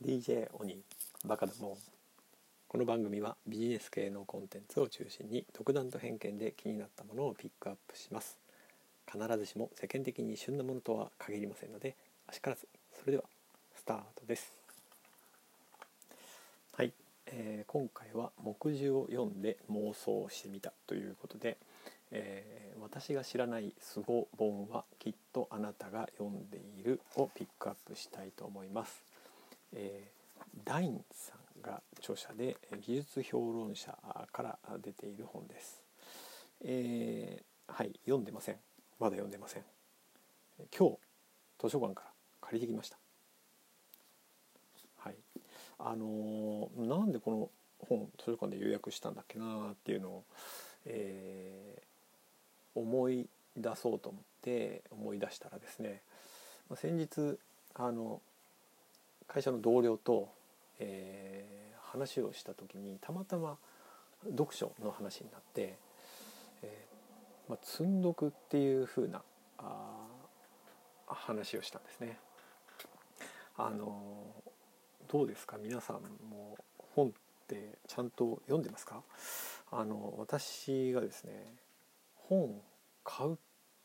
[0.00, 0.78] DJ 鬼
[1.24, 1.70] バカだも。
[1.70, 1.76] ん
[2.68, 8.38] この番組はビジネス系のコンテンツを中心に独断と偏見で気になったものをピックアップします。
[9.12, 11.96] 必ずしも世間的に旬なものとは限りませんので
[12.28, 12.68] あしからず。
[12.92, 13.24] それでは
[13.74, 14.52] スタートです。
[16.74, 16.92] はい、
[17.26, 21.56] えー、今回は目次を読んで妄想してみたということで、
[22.12, 29.07] えー、私が知らないスゴ本はきっとあなたが読んでいるをピックアップしたいと思います。
[29.74, 33.96] えー、ダインさんが著者で技術評論者
[34.32, 35.82] から出ている本です。
[36.62, 38.56] えー、はい読んでません。
[38.98, 39.62] まだ読んでません。
[40.76, 40.98] 今日
[41.60, 42.10] 図書館から
[42.40, 42.98] 借りてきました。
[44.98, 45.16] はい。
[45.78, 47.50] あのー、なんでこの
[47.86, 50.24] 本図書館で予約したんだっけなっていうのを、
[50.84, 56.02] えー、思い出そうと思って思い出したらですね
[56.74, 57.38] 先日
[57.74, 58.20] あの
[59.28, 60.28] 会社の同僚と、
[60.80, 63.56] えー、話をした時にたまたま
[64.24, 65.76] 読書の話になって、
[66.62, 69.22] えーまあ、積んどくっていう風な
[69.58, 70.06] あ
[71.06, 72.18] 話をしたんですね。
[73.56, 73.96] あの
[75.08, 75.56] どうですか？
[75.56, 75.96] 皆さん
[76.30, 76.56] も
[76.94, 77.10] 本っ
[77.46, 79.02] てちゃんと読んでますか？
[79.70, 81.32] あの私がですね
[82.16, 82.54] 本
[83.04, 83.38] 買う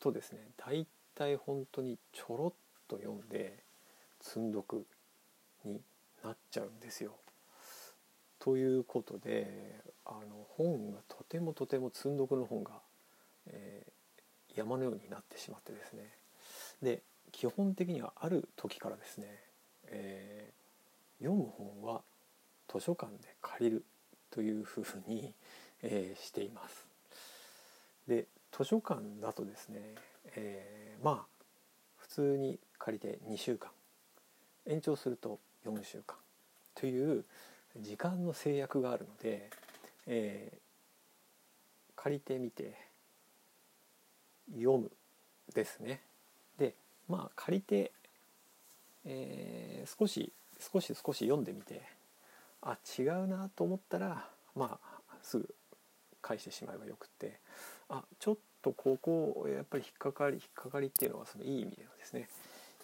[0.00, 2.52] とですね大体本当にちょろっ
[2.86, 3.58] と読んで
[4.20, 4.84] 積んどく
[5.64, 5.80] に
[6.24, 7.12] なっちゃうんですよ。
[8.38, 12.72] ということであの本がとてもとても積んどくの本が、
[13.46, 16.08] えー、山のようになってしまってですね
[16.82, 19.26] で基本的にはある時からですね、
[19.88, 22.00] えー、読む本は
[22.72, 23.84] 図書館で借りる
[24.30, 25.32] というふうに、
[25.82, 26.86] えー、しています。
[28.06, 29.80] で図書館だとですね、
[30.36, 31.44] えー、まあ
[31.96, 33.70] 普通に借りて2週間
[34.66, 36.16] 延長すると4週間
[36.74, 37.24] という
[37.76, 39.50] 時間の制約があるので、
[40.06, 42.74] えー、借りてみて
[44.54, 44.90] 読む
[45.54, 46.00] ですね。
[46.58, 46.74] で
[47.08, 47.92] まあ借りて、
[49.04, 51.82] えー、少し少し少し読んでみて
[52.62, 55.54] あ違うなと思ったらまあすぐ
[56.20, 57.38] 返してしまえばよくって
[57.88, 62.28] あちょっとここやっぱり引っかかり引っかかりっていうのはそのいい意味でのですね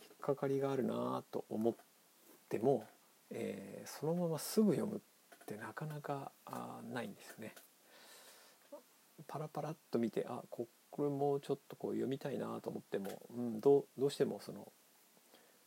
[0.03, 1.81] 引っかかりがあるなと思って
[2.59, 2.87] も
[3.31, 7.55] えー、そのまますぐ読むってなかなかあないんですね。
[9.27, 10.69] パラパラっと見てあこ
[10.99, 14.73] れもちょっとこう読みたいなと思っても、うん、どどうしてもその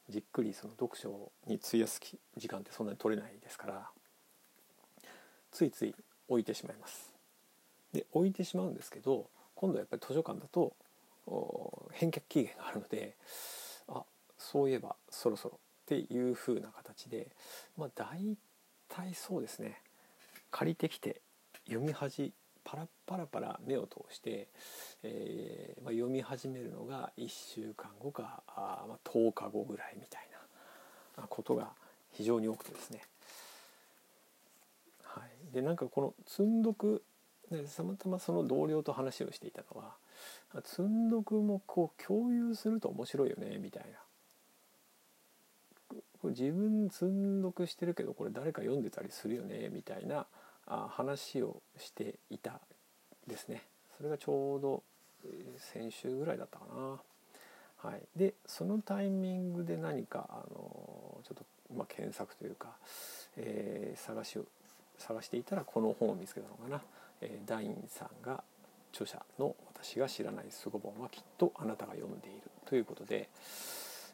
[0.10, 2.00] じっくりその読書に費やす
[2.38, 3.90] 時間ってそんなに取れないですから
[5.52, 5.96] ついつい
[6.28, 7.14] 置いてしまいます。
[7.94, 10.74] で置いてしまうんですけど今度はやっぱり図書館だと
[11.92, 13.16] 返却期限があるので
[13.88, 14.04] あ
[14.38, 15.60] そういえばそろそろ
[15.96, 17.28] っていう風な形で
[17.78, 18.38] まあ大
[18.90, 19.82] 体そうですね。
[20.52, 21.22] 借りてきて
[21.66, 22.34] 読み始
[22.66, 24.50] パラパラパラ目を通して、
[25.04, 30.28] えーまあ、読み始めるのが1週間後かあ、まあ、10日後ぐらいみたい
[31.18, 31.70] なことが
[32.12, 33.02] 非常に多くてですね。
[35.04, 37.04] はい、でなんかこの積んどく
[37.50, 39.96] たまたまその同僚と話をしていたのは
[40.66, 44.00] 積んどくもこう共有すると面白いよねみたいな。
[46.28, 50.26] これ自分積んどくしてるけどこれ誰か読んでたりするよねみたいな
[50.66, 52.60] あ話をしていた
[53.28, 53.64] ですね。
[53.96, 54.84] それがちょうど
[55.58, 57.90] 先週ぐらいだったかな。
[57.90, 62.76] はい、でそのタイミングで何かあのちょっと、まあ、検索というか、
[63.38, 64.46] えー、探しを
[64.98, 66.82] 探していたらこの本を見つけたのかな、
[67.22, 68.44] えー、ダインさんが
[68.92, 73.30] 著者の「私が知らないスゴ本はきっとあなたが読んでいる」ということで、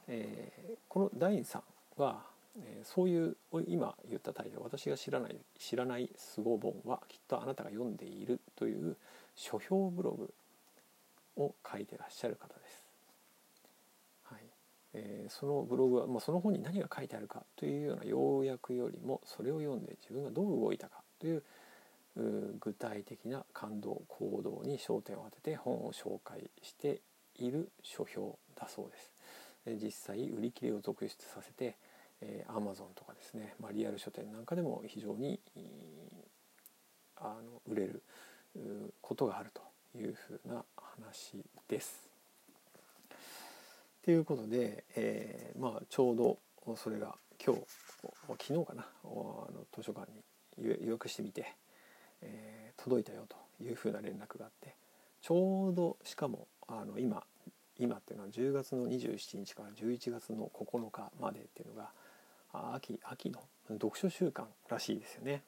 [0.08, 1.64] えー、このダインさん
[1.98, 2.24] は、
[2.58, 3.38] えー、そういう
[3.68, 8.98] 今言ったタイトル「私が知らない知らないスゴ本はきっとあなたが読んでいる」という
[9.36, 10.34] 書評ブログ
[11.38, 12.84] を書いてらっしゃる方です。
[14.24, 14.42] はい
[14.94, 21.44] えー、そのブログは、まあ、その本に何が書いてあるかというような要約よりもそれを読んで自分がどう動いたかという
[22.16, 27.02] 具体的な感動行動に焦点を当てて本を紹介して
[27.36, 29.12] いる書評だそうです。
[29.66, 31.78] 実際売り切れを続出させて、
[32.22, 35.40] えー、Amazon とかですね、まあ、リアル書店なんかでも非常に
[37.18, 38.04] あの売れる
[39.02, 39.62] ことがあると
[39.98, 42.10] いうふうな話です。
[44.04, 46.38] ということで、えー、まあ、ちょうど
[46.76, 47.62] それが今日
[48.28, 50.24] 昨日かなあの図書館に
[50.86, 51.54] 予約してみて、
[52.22, 54.76] えー、届いたよというふうな連絡があって
[55.22, 57.24] ちょうどしかもあの今
[57.80, 61.90] 今っていうのは10月の27日から11月の9日までっていうのが
[62.76, 65.44] 秋秋の読書週間らしいですよね。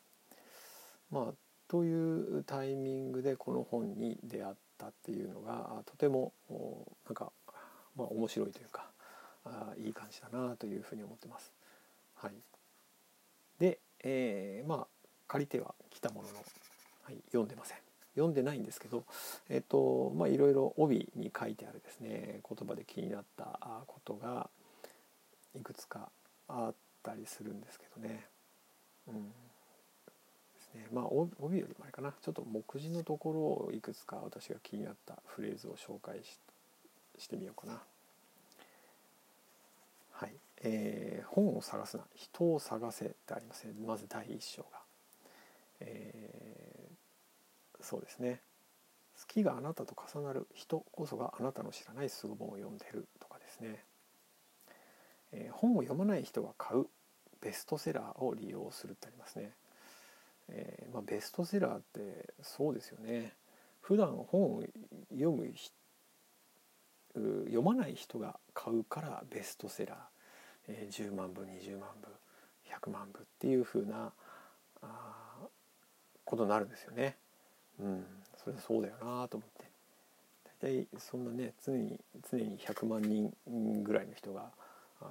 [1.12, 1.33] まあ、
[1.68, 6.33] というタイミングでこの本に出会ったっていうのがとても
[7.06, 7.31] なんか、
[7.95, 8.89] まあ、面白いというか
[9.45, 11.51] あいい感じだなというふうに思ってます。
[12.16, 12.33] はい、
[13.60, 14.88] で、えー、まあ
[15.28, 16.36] 借りては来たものの、
[17.04, 17.84] はい、読んでません。
[18.15, 19.03] 読んでないんですけど、
[19.50, 24.50] えっとまあ、いろいろ帯に書いてあるですね言葉で気になったことが
[25.56, 26.09] いくつか
[26.47, 28.25] あったりするんですけどね。
[29.07, 29.31] うん
[30.75, 36.39] ねまあ帯よりもあれかなちょっと目次のところをいくつか私が気になったフレーズを紹介し
[37.18, 37.81] してみようかな。
[40.11, 40.33] はい、
[40.63, 44.68] えー、本を探すな人を探せってありますねまず第一章が。
[45.81, 46.34] えー、
[47.85, 48.41] そうですね。
[49.15, 53.85] 好きがあなたと重なる人こそがあなたの知らないすご本を読んでるとかですね、
[55.31, 56.87] えー、本を読まない人が買う
[57.41, 59.51] ベストセラーを利用するってありますね、
[60.49, 63.33] えー、まあ、ベストセラーってそうですよね。
[63.81, 64.63] 普段本を
[65.11, 65.47] 読む
[67.13, 69.97] 読まない人が買うからベストセラー、
[70.67, 72.09] えー、10万部20万部
[72.67, 74.11] 100万部っていう風な
[76.25, 77.15] ことになるんですよね。
[77.80, 78.06] うん、
[78.38, 79.66] それはそうだよなと思って。
[80.62, 82.00] 大体そんなね常に
[82.31, 84.51] 常に100万人ぐらいの人が
[85.01, 85.07] あ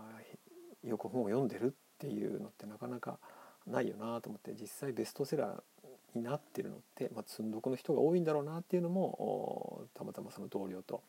[0.83, 3.19] よく本を読んでるっていうのってなかなか
[3.67, 11.03] ないよなと思って実際ベストセラーになってるのって、まあ、積んどくの人が多いんだろうなっていうのもたまたまその同僚と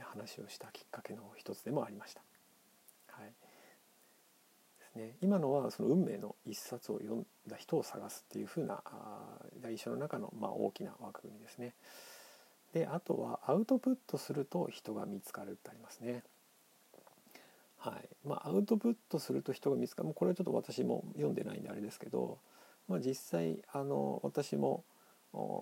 [0.00, 2.22] 話をしたきっかけの一つでもありました。
[3.10, 3.32] はい。
[4.98, 8.82] ね、今のはその運命の一冊を読んだ人を探すっていうふうな
[9.62, 11.74] 第一章の中のまあ大きな枠組みですね。
[12.74, 16.24] であとはアウトプットすると人が見つかるってありますね。
[17.78, 22.38] はいまあ、アウトプットすると人が見つかるこれはちょっと私も読んでないんであれですけど、
[22.88, 24.82] まあ、実際あの私も、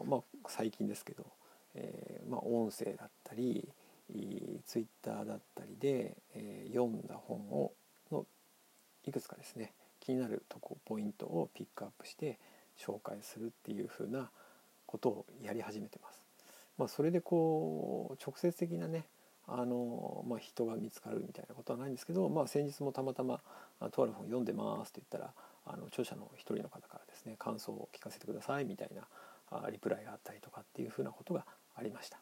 [0.06, 1.26] まあ、最近ですけど、
[1.74, 3.68] えーまあ、音声だったり
[4.64, 7.72] ツイッターだったりで、えー、読んだ本を
[9.06, 12.38] いくつかですね気になるとこポイントをピックアップして
[12.78, 14.30] 紹介するっていうふうな
[14.86, 16.22] ことをやり始めてます。
[16.78, 19.06] まあ、それでこう直接的なね
[19.48, 23.40] あの、まあ、人が見つかるみたいなことはないんですけど、まあ、先日もたまたま
[23.92, 25.32] 「とある本読んでます」って言ったら
[25.64, 29.08] あの著者の一人の方からですね感想を聞かせてくださいみたいな
[29.50, 32.20] あリプライがあったりとかっていうふうなことがありました。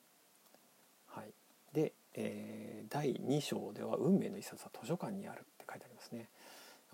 [1.07, 1.33] はい、
[1.73, 6.29] で、えー、第2章では「運命の一冊は図書館にある」って書いてありますね。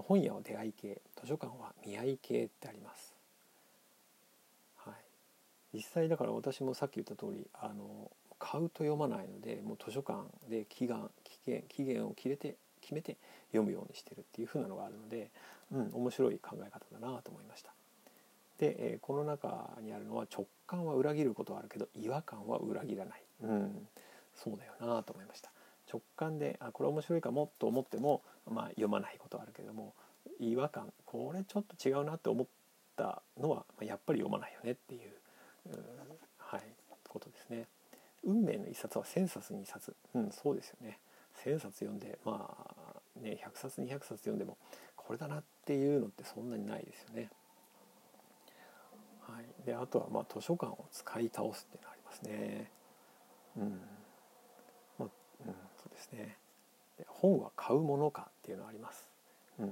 [0.02, 3.14] 本屋は出会い系図書館は見合い系ってあります。
[4.76, 4.94] はい、
[5.74, 13.16] 実際だから私もさっき言った通りあの買うと読まないのでもう図書館で期限期限期限を決めて決めて
[13.48, 15.30] 読むようにしてるっていう風なのがあるので、
[15.70, 17.70] うん、面白い考え方だなと思いました。
[18.58, 23.88] で、えー、この中にあるのは直感は裏切ることはあるけど違和感は裏切らない、うん、
[24.34, 25.50] そうだよなと思いました。
[25.90, 29.94] 直感であこれ面白いかもと思っても、まあ、読まないことはあるけども
[30.38, 32.46] 違和感これちょっと違うなって思っ
[32.96, 35.00] たのは、まあ、やっぱり読まないよねっていう、
[35.70, 35.78] う
[36.38, 36.62] はい、
[37.08, 37.66] ことですね。
[38.22, 40.98] 運命の一冊は1冊に1冊うんそうですよね
[41.44, 44.58] 1冊読んでまあね100冊200冊読んでも
[44.94, 47.30] これだなっていうのってそんなにないですよね。
[49.22, 52.70] はい、であとはまあ図書館を使い倒すっていうのがありますね。
[53.56, 53.80] うん、
[56.00, 56.36] ですね
[56.98, 59.08] で本は買うものかっていうのがあります。
[59.58, 59.66] うん、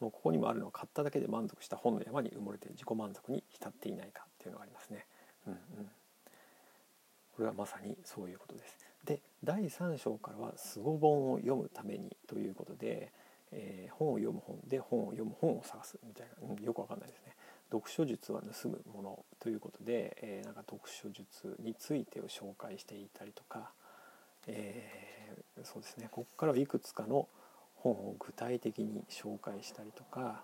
[0.00, 5.06] もうここにもあるのは買っただけで満足した本の山に埋もれて自己満足に浸っていないかっていうのがありますね。
[5.46, 5.58] うんうん
[7.36, 8.78] これはまさにそういうことです。
[9.04, 13.12] で第3章からは「すご本を読むために」ということで、
[13.52, 17.36] えー、本を読む本で本を読む本を探すみたいな、うん、よくわかんないですね。
[17.70, 23.72] 読書術は盗むものということで、えー、なんか読書術についてを紹介していたりとか、
[24.46, 26.08] えー、そうですね。
[26.10, 27.28] ここからはいくつかの
[27.74, 30.42] 本を具体的に紹介したりとか、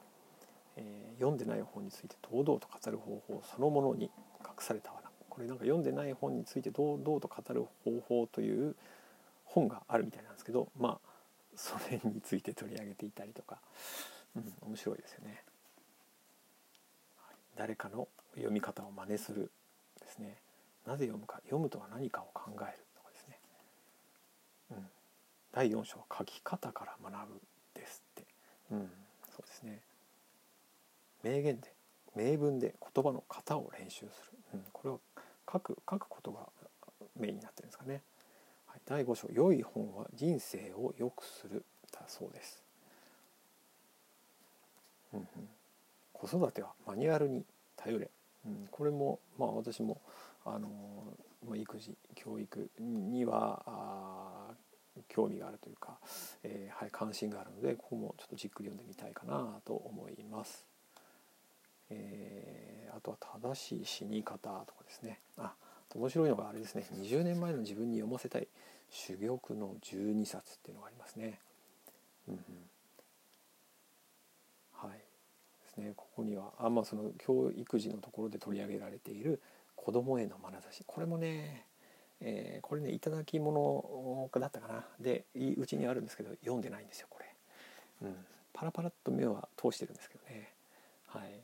[0.76, 8.76] えー、読んでない本について堂々と語る方法そのものに隠された罠これなんか読んでない本について堂々と語る方法という
[9.44, 11.08] 本があるみたいなんですけどまあ
[11.56, 13.58] それについて取り上げていたりとか、
[14.36, 15.42] うん、面白いですよね。
[17.56, 19.50] 誰かの読み方を真似する
[20.00, 20.36] ですね。
[20.86, 22.84] なぜ読むか読むとは何かを考える、
[24.72, 24.86] うん、
[25.52, 27.40] 第4章は書き方から学ぶ
[27.74, 28.24] ですって、
[28.70, 28.90] うん、
[29.30, 29.80] そうですね。
[31.22, 31.72] 名言で
[32.14, 35.00] 名文で言葉の型を練習する、うん、これを
[35.50, 36.40] 書く書くことが
[37.18, 38.02] メインになってるんですかね、
[38.66, 42.62] はい、第5章「良い本は人生を良くする」だそうです。
[46.14, 47.44] 子育てはマニュアルに
[47.76, 48.10] 頼れ、
[48.46, 50.00] うん、これもまあ私も
[50.44, 50.70] あの
[51.54, 53.62] 育児教育には
[55.08, 55.98] 興味があるというか、
[56.42, 60.64] えー、はい、関心があるのでここもちょっとじっくり読んでみたいかなと思います。
[61.90, 65.20] えー、あとは正しい死に方とかですね。
[65.36, 65.52] あ
[65.94, 66.84] 面白いのがあれですね。
[66.94, 68.48] 20年前の自分に読ませたい
[68.90, 71.38] 珠玉の12冊っていうのがありますね。
[72.28, 72.40] うん、うん、
[74.72, 74.98] はい。
[74.98, 75.04] で
[75.68, 75.92] すね。
[75.96, 79.40] ここにはあ、まあ、その教育児のところで取り上げられている
[79.76, 80.82] 子供への眼差し。
[80.86, 81.66] これもね
[82.22, 84.84] えー、これね頂き物だったかな。
[85.00, 87.26] でいうちにあるんですけど読んでないんですよこれ、
[88.08, 88.16] うん、
[88.52, 90.52] パラパラっと目は通してるんですけどね。
[91.06, 91.40] はい。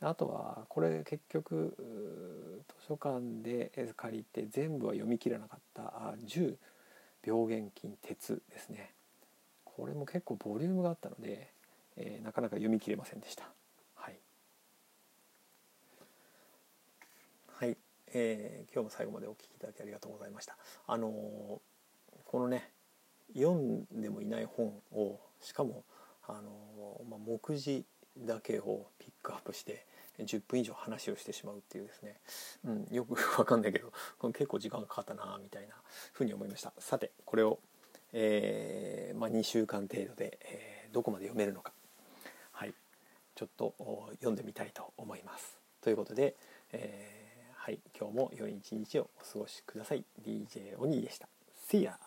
[0.00, 1.74] あとはこれ結局
[2.68, 5.82] 図書館で借りて全部は読み切らなかった
[6.26, 6.56] 「10
[7.24, 8.92] 病原菌鉄」ですね。
[9.76, 11.50] これも結構ボリュームがあったので、
[11.96, 13.44] えー、なかなか読み切れませんでした
[13.96, 14.18] はい
[17.48, 17.76] はい
[18.14, 20.56] えー、今日も最後までお聞きいただきありがとうございました。
[20.86, 21.12] あのー、
[22.24, 22.70] このね
[23.36, 25.84] 読んでもいない本をしかも、
[26.28, 27.84] あのー、まあ、目次
[28.16, 29.84] だけをピックアップして
[30.20, 32.20] 10分以上話をしてしまうっていうですね、
[32.64, 33.92] うん、よくわかんないけど
[34.32, 35.74] 結構時間がかかったなみたいな
[36.12, 36.72] ふうに思いました。
[36.78, 37.58] さてこれを、
[38.12, 41.72] えー、まあ、2週間程度で、えどこまで読めるのか。
[42.52, 42.74] はい。
[43.34, 43.74] ちょっと
[44.20, 45.58] 読んでみたいと思います。
[45.80, 46.36] ということで、
[46.72, 47.23] えー
[47.64, 50.04] はい、今日も良い一日をお過ごしください。
[50.22, 51.30] DJ おにいでした。
[51.66, 52.03] See ya!